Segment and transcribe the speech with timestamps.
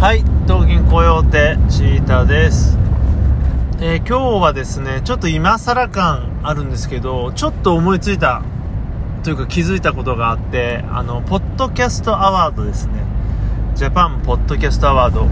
[0.00, 2.78] はい、東京コヨーテチータです、
[3.80, 8.44] えー今日はですね、ちょっと今更感あるんですけど、ちょっと思いついた
[9.24, 12.92] というか気づいたことがあって、あの、ポッドキャストアワードですね。
[13.74, 15.26] ジャパンポッドキャストアワード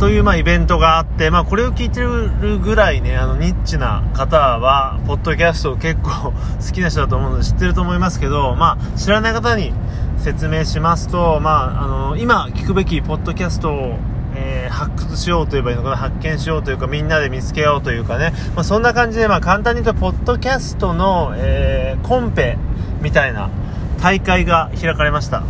[0.00, 9.72] という、まあ、イベントがあって、まあ、これを聞いてるぐらいね、あの、ニッチな方は、ポッドキャストを結構 好きな人だと思うので知ってると思いますけど、まあ、知らない方に
[10.18, 13.98] 説明しますと、まあ、あの、今聞くべきポッドキャストを、
[14.34, 22.56] えー発掘しようといえばいいのかな、発見しようというか、みんなで見つけようというかね、まあ、そんな感じで、まあ、簡単に言うと、ポッドキャストの、えーコンペ
[23.02, 23.50] みたいな
[24.00, 25.42] 大会が開かれました。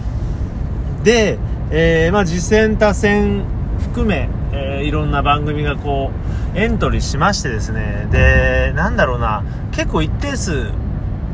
[1.02, 1.38] で、
[1.70, 3.44] えーまあ、次戦他戦
[3.78, 6.10] 含め、えいろんな番組がこ
[6.54, 10.72] うエントリーしましてですねでなんだろうな結構一定数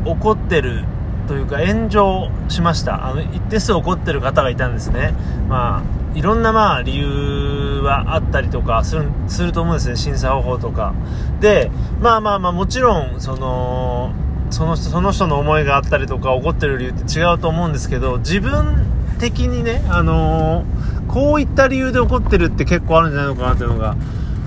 [0.05, 0.85] 起こってる
[1.27, 3.07] というか炎上しました。
[3.07, 5.15] あの一定数起こってる方がいたんですね。
[5.49, 5.83] まあ
[6.19, 9.97] いろんなまあ理由はあったりとかするすると思うんですね。
[9.97, 10.95] 審査方法とか。
[11.41, 14.13] でまあまあまあもちろんその
[14.51, 18.87] その人その人の思いがあったりとか起こってる理由って違うと思うんですけど自分
[19.19, 23.95] 的にね、あのーこういった理由で起こってるって結構あるんじゃないのかなっていうのが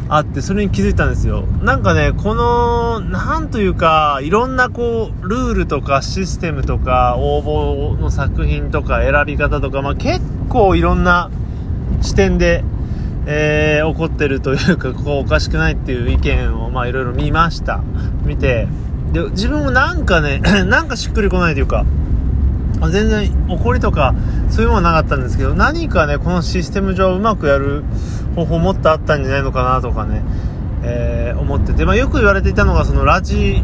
[0.09, 11.29] あってそれに気づいたんですよなんかねこのなんというかいろんなこうルールとかシステムとか応募の作品とか選び方とか、まあ、結構いろんな
[12.01, 12.63] 視点で
[13.29, 17.83] えー起こってるというか、ここおかしくないっていう意見を、まあいろいろ見ました。
[18.23, 18.69] 見て、
[19.11, 21.85] で、自分もなんかね、 なんかしっくりこないというか、
[22.81, 24.13] 全然怒りとか
[24.49, 27.83] そういうものなかったんですけど何かねこのシステム上うまくやる
[28.35, 30.21] 方法もっとあったんじゃないのかなとかね、
[30.83, 33.63] えー思ってて、まあ、よく言われていたのがそのラジ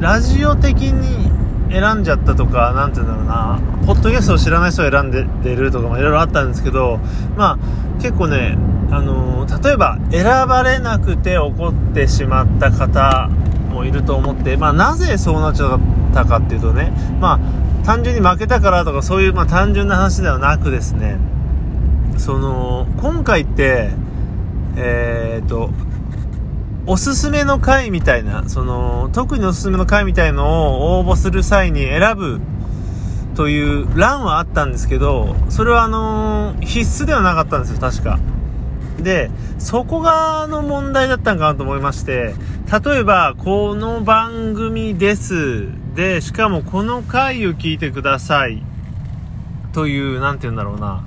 [0.00, 1.30] ラジオ的に
[1.70, 6.98] 選んじゃったとかなんて言うんだろうなポッドキャストを知らない人を選んででるとかもいろいろあったんですけど
[7.36, 8.56] まあ結構ね
[8.90, 9.30] あのー
[9.62, 13.28] 例えば選ばれなくて怒ってしまった方
[13.72, 15.80] もいると思って、まあ、なぜそうなっちゃっ
[16.14, 17.40] たかっていうとね、まあ、
[17.84, 21.18] 単純に負けたからとかそういう、まあ、単純な話ではなくですね
[22.18, 23.90] その今回って
[24.76, 25.70] えー、と
[26.86, 32.40] おすすめの回みたいなその特におすすめの回みたいのを応募する際に選ぶ
[33.34, 38.18] という欄はあったんですけどそれはあの必須ではなかったんですよ確か。
[39.02, 42.34] でそこがの問題だったんかなと思いまして
[42.84, 45.68] 例えばこの番組です。
[45.94, 48.62] でしかもこの回を聞いてください。
[49.72, 51.04] というなんて言うんだろうな。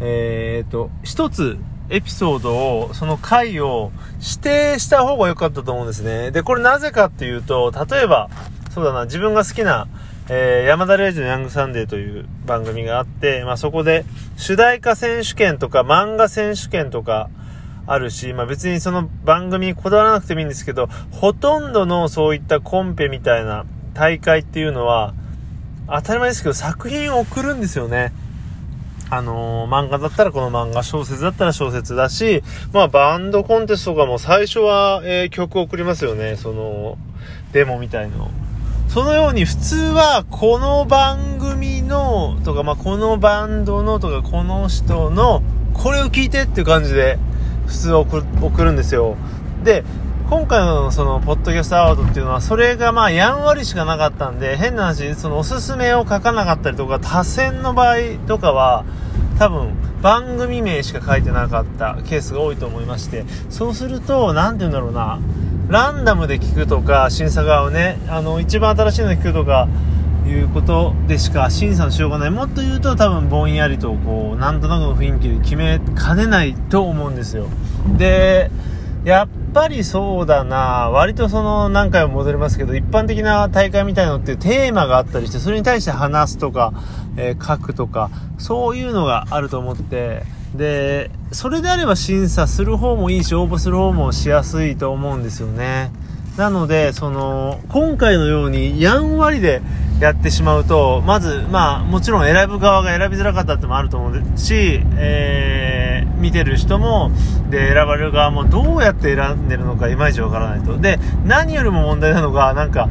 [0.00, 6.30] えー、と一つエピソードをその回を指定した方が良かったと思うんですね。
[6.30, 8.30] でこれなぜかっていうと例えば
[8.70, 9.88] そうだな自分が好きな
[10.28, 14.04] えー山田礼二のヤングサンデーという番組があって、まあ、そこで
[14.36, 17.28] 主題歌選手権とか漫画選手権とか
[17.86, 25.14] あるし、まあ、別にその番組にこだわらなくてもいいんですけど、ほとんどのそういったコンペみたいな大会っていうのは、
[25.88, 28.12] 当たり前ですけど作品を送るんですよね。
[29.10, 36.36] あのー漫画だったらこの漫画、小説だったら小説だし、まあバンドコンテストとかも最初は、えー曲を送りますよね。
[36.36, 36.96] その、
[37.52, 38.30] デモみたいのを。
[38.92, 45.42] そのように普通はこの番組のとか、まあ、このバンドのとかこの人の
[45.72, 47.18] これを聞いてっていう感じで
[47.66, 49.16] 普通送る送るんですよ。
[49.64, 49.82] で、
[50.28, 58.84] 今回のそのポッドキャストアワードっていうのはそれがまあやんわりしかなかったんで変な話そのおすすめを書かなかったりとか多選の場合とかは
[59.38, 65.18] 多分番組名しか書いてなかったケースが多いと思いましてそうすると何て言うんだろうな
[65.72, 69.68] ランダムで聞くとか審査側をねあの一番新しいの聞くとか
[70.26, 72.30] いうことでしか審査のしようがない。
[72.30, 77.46] もっと言うと多分ぼんやりとこうなんとなくの雰囲気で決めかねないと思うんですよ。
[77.96, 78.50] で
[79.06, 80.90] やっぱりそうだな。
[80.90, 86.74] 割とその何回も戻りますけど一般的な大会みたいのってテーマがあったりしてそれに対して話すとか、
[87.16, 90.22] えー書くとかそういうのがあると思って
[90.54, 95.90] でそれであれば審査する方もいいし応募する方もしやすいと思うんですよね。
[96.36, 99.60] なのでその今回のようにやんわりで
[100.00, 105.82] やってしまうとまずまあもちろん選ぶ側が選びづらかったってもあると思うし、えー
[106.22, 107.10] 見てる人も
[107.50, 110.78] で選ばれる側もどうやって選んでるのかいまいちわからないと。
[110.78, 112.88] で何よりも問題なのがなんか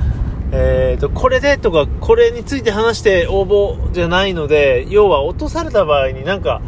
[0.53, 6.61] えー、とこれでとかこれについて話して応募じゃないので要は落とされた場合になんか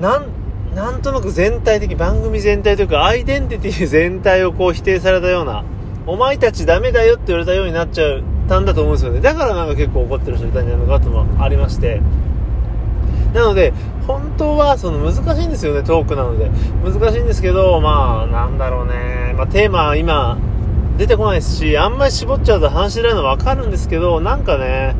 [0.00, 0.26] なん
[0.74, 5.64] なんとなく全体的番組全体というかアイデンティティ全体をこう否定されたような
[6.06, 12.02] お前たちダメだよって言われたようになっちゃったんだと思うんですよねだからなんか結構怒ってる人いたんじゃないのかともありまして
[13.32, 13.72] なので
[14.06, 16.48] 本当はその難しいんですよね、トークなので。
[16.84, 19.34] 難しいんですけど、まあ、なんだろうね。
[19.36, 20.38] まあ、テーマ今、
[20.96, 24.94] 出てこないですし、あんまり絞っちゃうと話しづらいのはわかるんですけど、なんかね、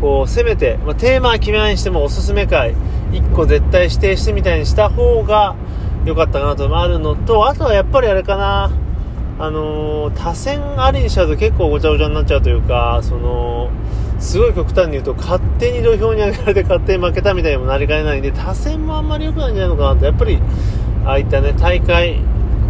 [0.00, 2.74] こう、せめて、まあ、テーマは決めないにしてもおすすめ会、
[3.12, 5.56] 1個絶対指定してみたいにした方が
[6.04, 8.70] 良かったかなとあるのと、あとはやっぱりあれかな、
[9.38, 13.70] あのー、多選ありにしちゃうと結構ごちゃごちゃになっちゃうというか、その、
[14.18, 20.38] すごい極端に言うと、勝手に土俵に上げられて勝手に負けたみたいにもなりかねないんで、多選もあんまり良くないんじゃないのかなと、やっぱり、
[21.04, 22.20] ああいったね、大会、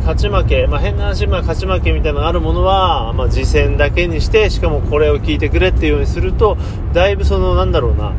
[0.00, 6.56] 勝ち負け、まあ、変な話、まあ、勝ち負けみたいなのがあるものは、まあ、次戦だけにして、しかもこれを聞いてくれっていうようにすると、
[6.93, 8.12] だいぶその、なんだろうな、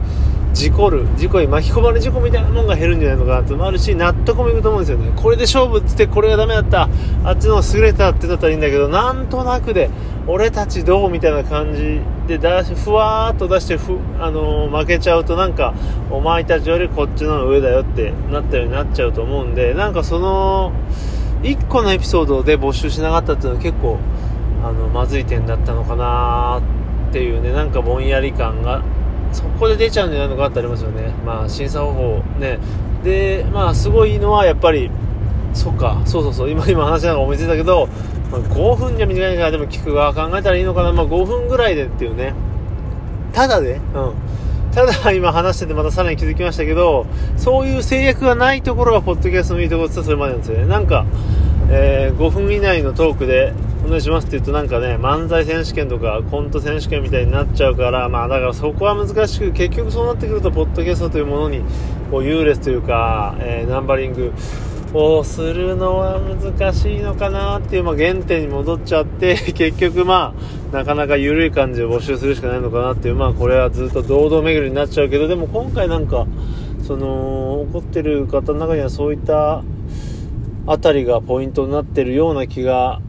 [0.54, 5.12] 事故る、事故に巻き込まれ事故みたいなもんが減るんじゃないのかなってもあるし、納得もいくと思うんですよね。
[5.16, 6.90] これで勝負って言って、これがダメだった、
[7.24, 9.90] あっちの優れたってだったらいいんだけど、なんとなくで、
[10.28, 15.74] 俺たちどうみたいな感じで出し、ふわーっと出してふ、あのー、負けちゃうとなんか、
[16.12, 20.72] お前たちよりこっちの上だよってなったようになっちゃうと思うんで、なんかその、
[21.42, 23.98] 1個のエピソードで募集しなかったっていうのは結構、
[24.64, 26.62] あの、まずい点だったのかな
[27.10, 28.84] っていうね、なんかぼんやり感が、
[29.32, 31.14] そこで出ちゃうんじゃないのかってありますよね。
[31.26, 32.60] まあ、審査方法ね。
[33.04, 34.90] で、まあ、すごいのはやっぱり、
[35.54, 37.88] そっか、そうそうそう、今、今話しながら思いついたけど、
[38.32, 42.34] まあ、5分じゃ短いからでも聞く側考えたらいいのかな、まあ、5分ぐらいでっていうね。
[43.34, 44.14] ただで、うん。
[44.72, 50.66] ただ今話しててまたさらに気づきましたけど、そういう制約がないところがポッドキャストのいいところってそれまでなんですよね。
[50.66, 51.06] なんか、
[51.72, 53.54] えー、5分以内のトークで
[53.86, 61.62] お願いしますって言うとなんかね、漫才選手権とかコント選手権みたいになっちゃうから、まあだからそこは難しく、結局そうなってくると、ポッドキャストというものに、
[62.10, 64.34] こう優劣というか、えー、ナンバリング、
[64.94, 70.34] をするのは難しいのかなっていう、まあ、原点に戻っちゃって 結局ま
[70.74, 76.26] あなかなか緩い感じを募集するしかないのかなっていうまあこれはずっと堂々巡りになっちゃうけどでも今回なんか
[76.82, 79.64] その怒ってる方の中にはそういった
[80.72, 83.02] あたりがポイントになってるような気が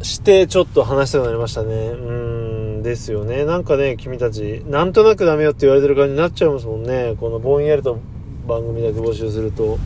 [0.00, 7.98] してちょっと話したくなりましたねうんですよねなんかね君たちなんとなくダメよって言われてる感じになっちゃいますもんねこのぼんやりと
[8.46, 9.76] 番組だけ募集すると。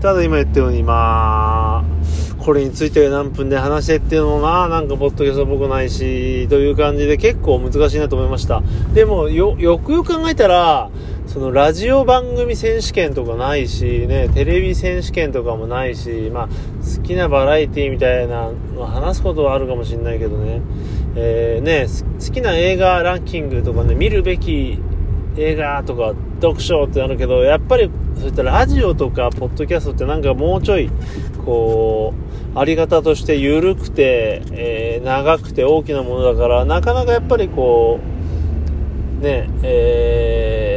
[0.00, 1.84] ただ今言ったように、まあ、
[2.42, 8.62] これについて何分で話してっていうのもまあなんかポッドキャストっぽくないし、という感じで結構難しいなと思いました。
[8.94, 10.90] でもよ、よくよく考えたら、
[11.32, 20.60] そのラジオ番組選手権とかないし、ね、テレビ選手権とかもないし、まあ、好きなバラエティみたいなの話すことはあるかもしれないけどね、
[21.14, 21.86] えー、ね、
[22.18, 24.80] 好きな映画ランキングとかね、見るべき
[25.36, 30.90] 映画とか読書ってなるけど、やっぱりそういったラジオとかポッドキャストってなんかもうちょい、
[31.44, 32.12] こ
[32.56, 38.00] う、あり方として緩くて、えー、長くて大きなものだから、なかなかやっぱりこ
[39.20, 40.69] う、ね、えー、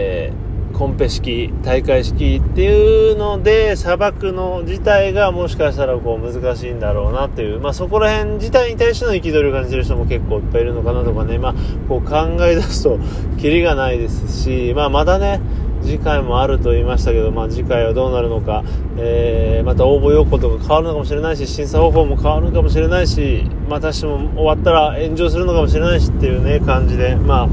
[0.74, 11.56] コンペ式、大会式っていうので、裁くの自体がもしかしたらこう難しいんだろうなっていう、まあそこら辺自体に対しての憤りを感じる人も結構いっぱいいるのかなとかね、まあ
[11.88, 12.16] こう考
[12.46, 13.00] え出すと
[13.40, 15.40] キリがないですし、まあまだね、
[15.84, 18.64] 次回もあると言いましたけど、まあ、次回はどうなるのか、
[18.98, 27.50] えー、また応募要項とか変わるのかもしれないし審査方法も変わるのかもしれないしまたしても終わったら炎上するのかもしれないしっていうね感じで、まあ、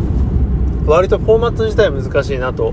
[0.86, 2.72] 割とフォーマット自体難しいなと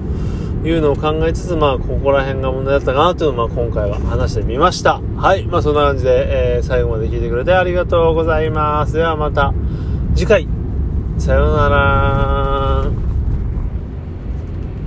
[0.68, 5.00] いうのを考えつつ、まあ、ここら辺が問題だったかなというのを、まあ、今回は話してみました。
[5.16, 5.46] はい。
[5.46, 8.94] まあ、そんな感じで、えー、最後まで聞いてくれてありがとうございます。
[8.94, 9.54] ではまた
[10.16, 10.48] 次回。
[11.18, 12.57] さようなら。